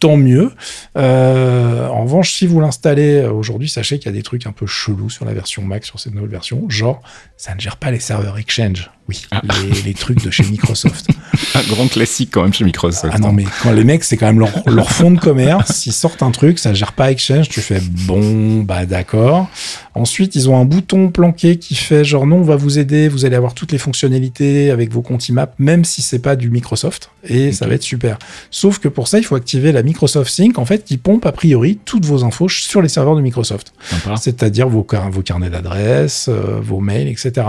[0.02, 0.50] tant mieux.
[0.98, 4.66] Euh, en revanche, si vous l'installez aujourd'hui, sachez qu'il y a des trucs un peu
[4.66, 6.68] chelous sur la version Mac, sur cette nouvelle version.
[6.68, 7.00] Genre,
[7.36, 8.90] ça ne gère pas les serveurs Exchange.
[9.08, 9.42] Oui, ah.
[9.84, 11.08] les, trucs de chez Microsoft.
[11.54, 13.14] un grand classique quand même chez Microsoft.
[13.14, 15.72] Ah non, mais quand les mecs, c'est quand même leur, leur fond de commerce.
[15.72, 19.48] S'ils sortent un truc, ça gère pas Exchange, tu fais bon, bah d'accord.
[19.94, 23.24] Ensuite, ils ont un bouton planqué qui fait genre non, on va vous aider, vous
[23.24, 27.10] allez avoir toutes les fonctionnalités avec vos comptes IMAP, même si c'est pas du Microsoft,
[27.22, 28.18] et ça va être super.
[28.50, 31.30] Sauf que pour ça, il faut activer la Microsoft Sync, en fait, qui pompe a
[31.30, 33.72] priori toutes vos infos sur les serveurs de Microsoft.
[34.20, 37.46] C'est-à-dire vos, vos carnets d'adresses, euh, vos mails, etc.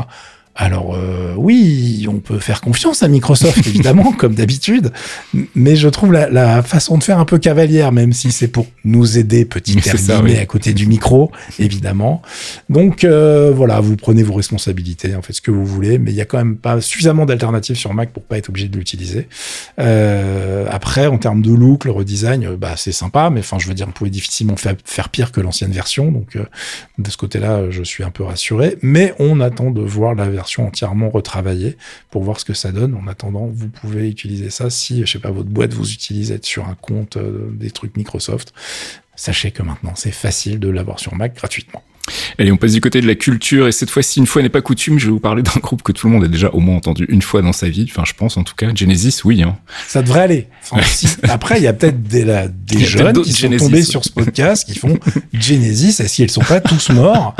[0.56, 4.92] Alors euh, oui, on peut faire confiance à Microsoft, évidemment, comme d'habitude,
[5.56, 9.18] mais je trouve la, façon de faire un peu cavalière, même si c'est pour nous
[9.18, 12.22] aider, petit terminé à côté du micro, évidemment.
[12.70, 16.16] Donc euh, voilà, vous prenez vos responsabilités, en fait ce que vous voulez, mais il
[16.16, 19.28] y a quand même pas suffisamment d'alternatives sur Mac pour pas être obligé de l'utiliser.
[19.80, 23.74] Euh, après, en termes de look, le redesign, bah c'est sympa, mais enfin je veux
[23.74, 26.38] dire, on pouvait difficilement faire, faire pire que l'ancienne version, donc
[27.00, 30.43] de ce côté-là, je suis un peu rassuré, mais on attend de voir la version
[30.62, 31.78] entièrement retravaillée
[32.10, 32.96] pour voir ce que ça donne.
[32.96, 36.46] En attendant, vous pouvez utiliser ça si, je sais pas, votre boîte vous utilise être
[36.46, 38.54] sur un compte euh, des trucs Microsoft.
[39.16, 41.84] Sachez que maintenant, c'est facile de l'avoir sur Mac gratuitement.
[42.38, 44.62] Allez, on passe du côté de la culture et cette fois-ci, une fois n'est pas
[44.62, 46.76] coutume, je vais vous parler d'un groupe que tout le monde a déjà au moins
[46.76, 47.86] entendu une fois dans sa vie.
[47.90, 48.74] Enfin, je pense en tout cas.
[48.76, 49.44] Genesis, oui.
[49.44, 49.56] Hein.
[49.88, 50.48] Ça devrait aller.
[51.30, 54.78] après, il y a peut-être des, des jeunes qui sont tombés sur ce podcast qui
[54.78, 54.98] font
[55.34, 56.02] Genesis.
[56.02, 57.36] Est-ce qu'ils sont pas tous morts?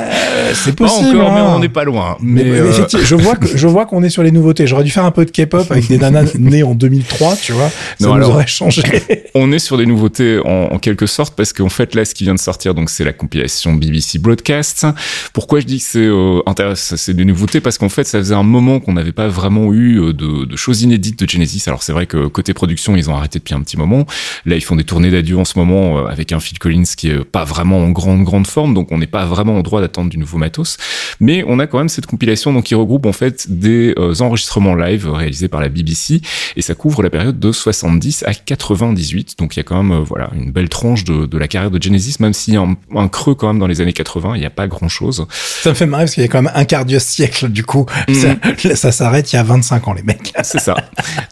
[0.00, 1.18] Euh, c'est possible.
[1.18, 1.52] encore, mais hein.
[1.56, 2.16] on n'est pas loin.
[2.20, 4.66] Mais, euh, je vois que je vois qu'on est sur les nouveautés.
[4.66, 7.70] J'aurais dû faire un peu de K-pop avec des nanas nées en 2003, tu vois.
[8.00, 8.82] Ça nous aurait changé.
[9.34, 12.34] On est sur des nouveautés en, quelque sorte parce qu'en fait là, ce qui vient
[12.34, 14.86] de sortir, donc c'est la compilation BBC Broadcast.
[15.32, 17.60] Pourquoi je dis que c'est euh, intéressant, c'est des nouveautés?
[17.60, 20.82] Parce qu'en fait, ça faisait un moment qu'on n'avait pas vraiment eu de, de, choses
[20.82, 21.64] inédites de Genesis.
[21.66, 24.06] Alors c'est vrai que côté production, ils ont arrêté depuis un petit moment.
[24.44, 27.24] Là, ils font des tournées d'adieu en ce moment avec un Phil Collins qui est
[27.24, 30.18] pas vraiment en grande grande forme, donc on n'est pas vraiment en droit d'attendre du
[30.18, 30.76] nouveau matos.
[31.20, 34.74] Mais on a quand même cette compilation donc qui regroupe en fait des euh, enregistrements
[34.74, 36.20] live réalisés par la BBC
[36.56, 39.36] et ça couvre la période de 70 à 98.
[39.38, 41.70] Donc il y a quand même euh, voilà une belle tranche de, de, la carrière
[41.70, 44.40] de Genesis, même s'il y a un, creux quand même dans les années 80, il
[44.40, 45.26] n'y a pas grand chose.
[45.30, 47.64] Ça me fait marrer parce qu'il y a quand même un quart de siècle du
[47.64, 47.86] coup.
[48.08, 48.74] Mm.
[48.74, 50.32] Ça, s'arrête il y a 25 ans les mecs.
[50.42, 50.76] C'est ça.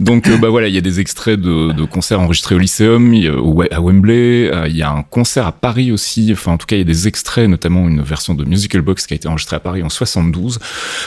[0.00, 3.14] Donc euh, bah voilà, il y a des extraits de, de concerts enregistrés au Lycéum,
[3.70, 6.30] à Wembley, il y a un concert à Paris aussi.
[6.32, 9.06] Enfin en tout cas il y a des extraits, notamment une version de Musical Box
[9.06, 10.58] qui a été enregistrée à Paris en 72.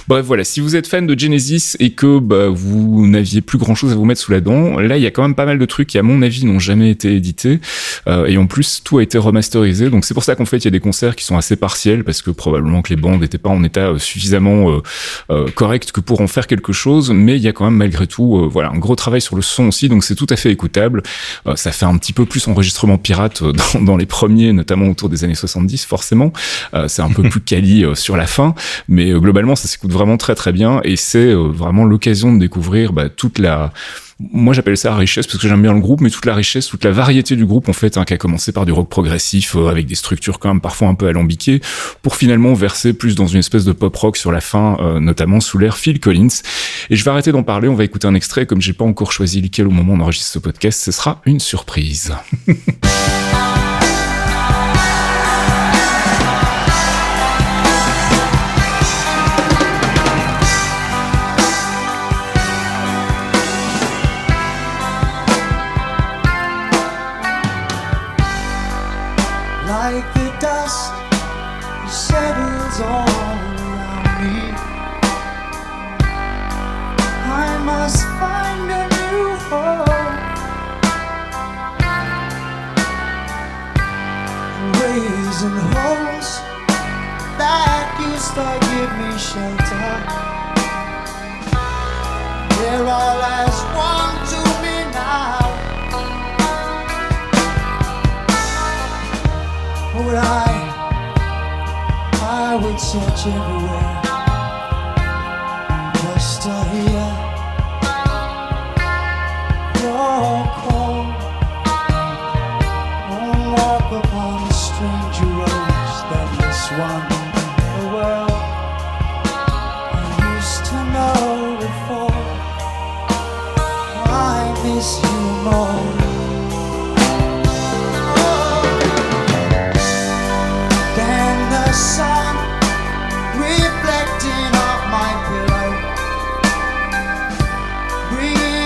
[0.07, 3.75] Bref, voilà, si vous êtes fan de Genesis et que bah, vous n'aviez plus grand
[3.75, 5.59] chose à vous mettre sous la dent, là il y a quand même pas mal
[5.59, 7.59] de trucs qui à mon avis n'ont jamais été édités
[8.07, 9.89] euh, et en plus tout a été remasterisé.
[9.89, 12.03] Donc c'est pour ça qu'en fait il y a des concerts qui sont assez partiels
[12.03, 14.81] parce que probablement que les bandes n'étaient pas en état euh, suffisamment euh,
[15.29, 18.07] euh, correct que pour en faire quelque chose, mais il y a quand même malgré
[18.07, 20.51] tout euh, voilà un gros travail sur le son aussi, donc c'est tout à fait
[20.51, 21.03] écoutable.
[21.47, 25.09] Euh, ça fait un petit peu plus enregistrement pirate dans, dans, les premiers, notamment autour
[25.09, 26.31] des années 70 forcément.
[26.87, 28.55] c'est un peu plus quali sur la fin,
[28.87, 33.09] mais globalement ça s'écoute vraiment très très bien et c'est vraiment l'occasion de découvrir bah,
[33.09, 33.71] toute la
[34.19, 36.67] moi j'appelle ça la richesse parce que j'aime bien le groupe, mais toute la richesse,
[36.67, 39.55] toute la variété du groupe en fait, hein, qui a commencé par du rock progressif
[39.55, 41.61] euh, avec des structures quand même parfois un peu alambiquées,
[42.01, 45.39] pour finalement verser plus dans une espèce de pop rock sur la fin, euh, notamment
[45.39, 46.41] sous l'air Phil Collins.
[46.89, 49.11] Et je vais arrêter d'en parler, on va écouter un extrait, comme j'ai pas encore
[49.11, 52.13] choisi lequel au moment où on enregistre ce podcast, ce sera une surprise.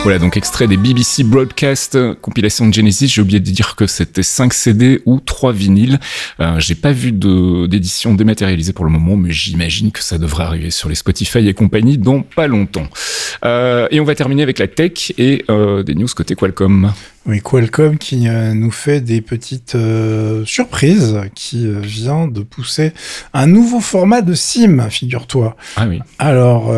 [0.03, 3.07] Voilà, donc extrait des BBC Broadcast, compilation de Genesis.
[3.07, 5.99] J'ai oublié de dire que c'était 5 CD ou 3 vinyles.
[6.39, 10.71] Euh, J'ai pas vu d'édition dématérialisée pour le moment, mais j'imagine que ça devrait arriver
[10.71, 12.87] sur les Spotify et compagnie dans pas longtemps.
[13.45, 16.91] Euh, et on va terminer avec la tech et euh, des news côté Qualcomm.
[17.27, 22.93] Oui, Qualcomm qui euh, nous fait des petites euh, surprises, qui euh, vient de pousser
[23.33, 25.55] un nouveau format de SIM, figure-toi.
[25.75, 25.99] Ah oui.
[26.17, 26.73] Alors,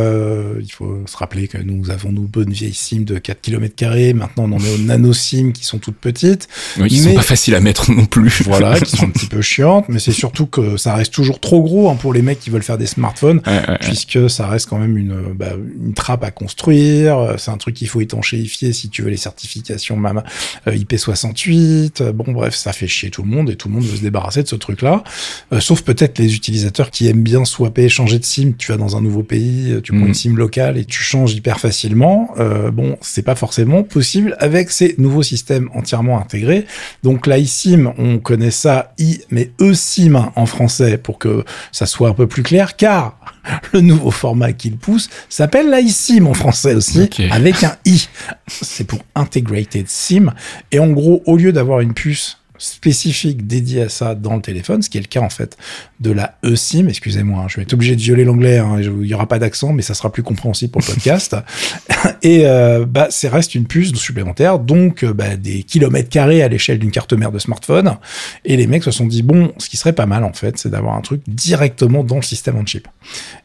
[0.59, 3.73] il faut se rappeler que nous avons nos bonnes vieilles SIM de 4 km,
[4.15, 6.47] maintenant on en est aux nano SIM qui sont toutes petites.
[6.77, 8.43] Oui, qui sont pas faciles à mettre non plus.
[8.43, 11.61] Voilà, qui sont un petit peu chiantes, mais c'est surtout que ça reste toujours trop
[11.61, 13.41] gros hein, pour les mecs qui veulent faire des smartphones,
[13.81, 15.53] puisque ça reste quand même une, bah,
[15.83, 19.95] une trappe à construire, c'est un truc qu'il faut étanchéifier si tu veux les certifications
[19.95, 20.32] MAMA euh,
[20.67, 22.01] IP68.
[22.01, 24.01] Euh, bon, bref, ça fait chier tout le monde et tout le monde veut se
[24.01, 25.03] débarrasser de ce truc-là.
[25.51, 28.53] Euh, sauf peut-être les utilisateurs qui aiment bien swapper, changer de SIM.
[28.57, 30.13] Tu vas dans un nouveau pays, tu prends une mm.
[30.13, 32.29] SIM locale et tu changes hyper facilement.
[32.73, 36.65] bon, c'est pas forcément possible avec ces nouveaux systèmes entièrement intégrés.
[37.03, 42.13] Donc l'iSIM, on connaît ça i, mais eSIM en français pour que ça soit un
[42.13, 43.17] peu plus clair, car
[43.73, 48.07] le nouveau format qu'il pousse s'appelle l'iSIM en français aussi, avec un i.
[48.47, 50.33] C'est pour Integrated SIM.
[50.71, 54.81] Et en gros, au lieu d'avoir une puce spécifique dédiée à ça dans le téléphone,
[54.81, 55.57] ce qui est le cas en fait
[56.03, 56.87] de la eSIM.
[56.89, 58.59] Excusez-moi, hein, je vais être obligé de violer l'anglais.
[58.59, 61.35] Hein, il n'y aura pas d'accent, mais ça sera plus compréhensible pour le podcast.
[62.21, 66.49] et euh, bah, c'est reste une puce supplémentaire, donc euh, bah, des kilomètres carrés à
[66.49, 67.95] l'échelle d'une carte mère de smartphone.
[68.43, 70.69] Et les mecs se sont dit bon, ce qui serait pas mal en fait, c'est
[70.69, 72.87] d'avoir un truc directement dans le système on chip.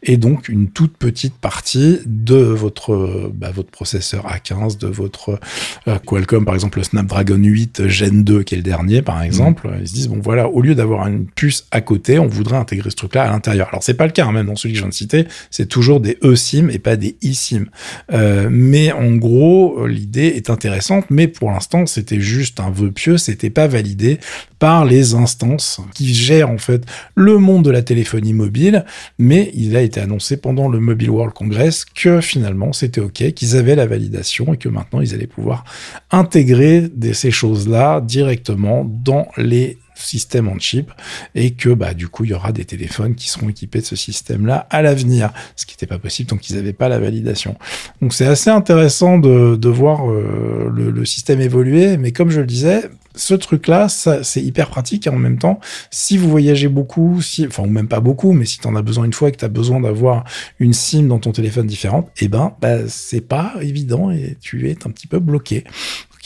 [0.02, 5.38] Et donc une toute petite partie de votre bah, votre processeur A15, de votre
[5.86, 9.70] euh, Qualcomm par exemple le Snapdragon 8 Gen 2 qui est le dernier par exemple,
[9.80, 12.90] ils se disent bon voilà, au lieu d'avoir une puce à côté, on voudrait intégrer
[12.90, 13.68] ce truc-là à l'intérieur.
[13.68, 15.66] Alors c'est pas le cas, hein, même dans celui que je viens de citer, c'est
[15.66, 17.66] toujours des eSIM et pas des eSIM.
[18.12, 23.18] Euh, mais en gros, l'idée est intéressante, mais pour l'instant c'était juste un vœu pieux,
[23.18, 24.18] c'était pas validé
[24.58, 26.84] par les instances qui gèrent en fait
[27.14, 28.84] le monde de la téléphonie mobile,
[29.18, 33.56] mais il a été annoncé pendant le Mobile World Congress que finalement c'était ok, qu'ils
[33.56, 35.64] avaient la validation et que maintenant ils allaient pouvoir
[36.10, 40.90] intégrer ces choses-là directement dans les systèmes en chip
[41.34, 43.96] et que bah du coup il y aura des téléphones qui seront équipés de ce
[43.96, 47.56] système là à l'avenir ce qui n'était pas possible tant qu'ils n'avaient pas la validation.
[48.00, 52.46] Donc c'est assez intéressant de, de voir euh, le, système évoluer mais comme je le
[52.46, 57.46] disais ce truc-là, c'est hyper pratique et en même temps, si vous voyagez beaucoup, si,
[57.46, 59.38] enfin, ou même pas beaucoup, mais si tu en as besoin une fois et que
[59.38, 60.24] tu as besoin d'avoir
[60.58, 64.86] une SIM dans ton téléphone différente, eh ben, bah, c'est pas évident et tu es
[64.86, 65.64] un petit peu bloqué.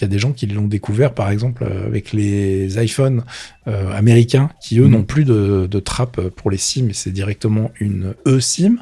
[0.02, 3.22] Il y a des gens qui l'ont découvert, par exemple, euh, avec les iPhones
[3.68, 4.90] euh, américains, qui eux mhm.
[4.90, 8.78] n'ont plus de, de trappe pour les SIM, et c'est directement une eSIM.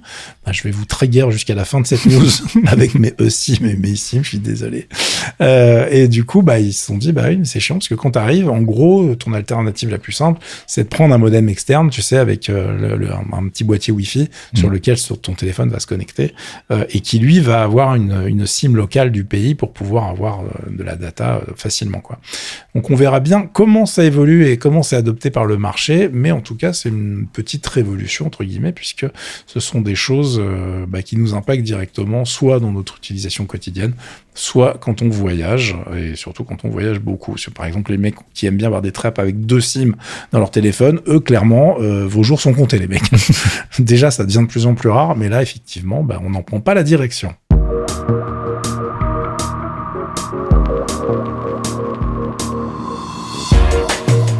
[0.46, 2.31] Bah, je vais vous trigger jusqu'à la fin de cette news
[2.66, 4.88] avec mes eSIM et mes SIM, je suis désolé.
[5.42, 7.94] Euh, et du coup, bah, ils se sont dit, bah oui, c'est chiant, parce que
[8.00, 11.48] quand tu arrives, en gros, ton alternative la plus simple, c'est de prendre un modem
[11.50, 14.74] externe, tu sais, avec euh, le, un, petit boîtier Wi-Fi sur mhm.
[14.74, 16.34] lequel sur ton téléphone va se connecter,
[16.70, 20.40] euh, et qui lui va avoir une, une SIM locale du pays pour pouvoir avoir
[20.68, 22.00] de la data euh, facilement.
[22.00, 22.18] Quoi.
[22.74, 26.30] Donc on verra bien comment ça évolue et comment c'est adopté par le marché, mais
[26.30, 29.06] en tout cas c'est une petite révolution entre guillemets puisque
[29.46, 33.94] ce sont des choses euh, bah, qui nous impactent directement, soit dans notre utilisation quotidienne,
[34.34, 37.34] soit quand on voyage et surtout quand on voyage beaucoup.
[37.54, 39.92] Par exemple les mecs qui aiment bien avoir des trappes avec deux SIM
[40.32, 43.10] dans leur téléphone, eux clairement euh, vos jours sont comptés les mecs.
[43.78, 46.60] Déjà ça devient de plus en plus rare, mais là effectivement bah, on n'en prend
[46.60, 47.34] pas la direction.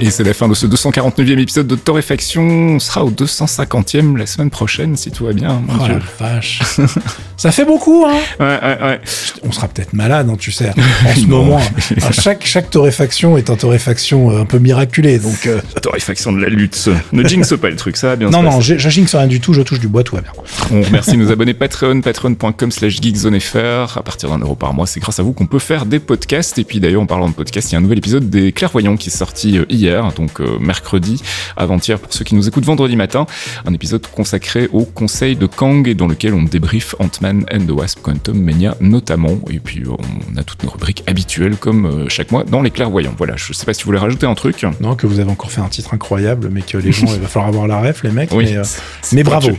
[0.01, 2.43] Et c'est la fin de ce 249e épisode de Torréfaction.
[2.43, 5.63] On sera au 250e la semaine prochaine, si tout va bien.
[5.69, 6.61] oh la vache.
[7.37, 9.01] Ça fait beaucoup, hein Ouais, ouais, ouais.
[9.43, 10.71] On sera peut-être malade, hein, tu sais,
[11.07, 11.61] en ce moment.
[12.13, 15.47] chaque, chaque torréfaction est un torréfaction euh, un peu miraculé, donc...
[15.47, 15.61] Euh...
[15.83, 16.91] Torréfaction de la lutte.
[17.13, 19.55] Ne jinx pas le truc, ça va bien Non, non, je jinx rien du tout,
[19.55, 20.33] je touche du bois, tout va bien.
[20.71, 23.97] On remercie nos abonnés Patreon, patreon.com slash geekzonefr.
[23.97, 26.59] À partir d'un euro par mois, c'est grâce à vous qu'on peut faire des podcasts.
[26.59, 28.97] Et puis d'ailleurs, en parlant de podcasts, il y a un nouvel épisode des Clairvoyants
[28.97, 31.22] qui est sorti euh, hier donc euh, mercredi,
[31.57, 33.26] avant-hier pour ceux qui nous écoutent vendredi matin,
[33.66, 37.70] un épisode consacré au conseil de Kang et dans lequel on débrief Ant-Man and the
[37.70, 42.31] Wasp Quantum Mania notamment, et puis on a toutes nos rubriques habituelles comme euh, chaque
[42.31, 43.14] mois dans les clairvoyants.
[43.18, 44.64] Voilà, je sais pas si vous voulez rajouter un truc.
[44.81, 47.29] Non, que vous avez encore fait un titre incroyable, mais que les gens, il va
[47.29, 49.50] falloir avoir la ref, les mecs, mais, euh, bravo.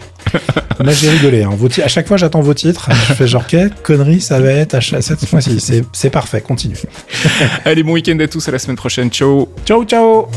[0.80, 1.44] Là, j'ai rigolé.
[1.44, 1.52] Hein.
[1.84, 2.90] à chaque fois, j'attends vos titres.
[3.08, 5.60] Je fais genre, quelle connerie ça va être à cette fois-ci.
[5.94, 6.42] C'est parfait.
[6.42, 6.78] Continue.
[7.66, 8.48] Allez, bon week-end à tous.
[8.48, 9.10] À la semaine prochaine.
[9.10, 9.48] Ciao.
[9.66, 10.28] Ciao, ciao.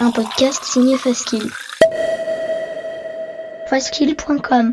[0.00, 1.50] Un podcast signé Faskill.
[3.68, 4.72] Faskill.com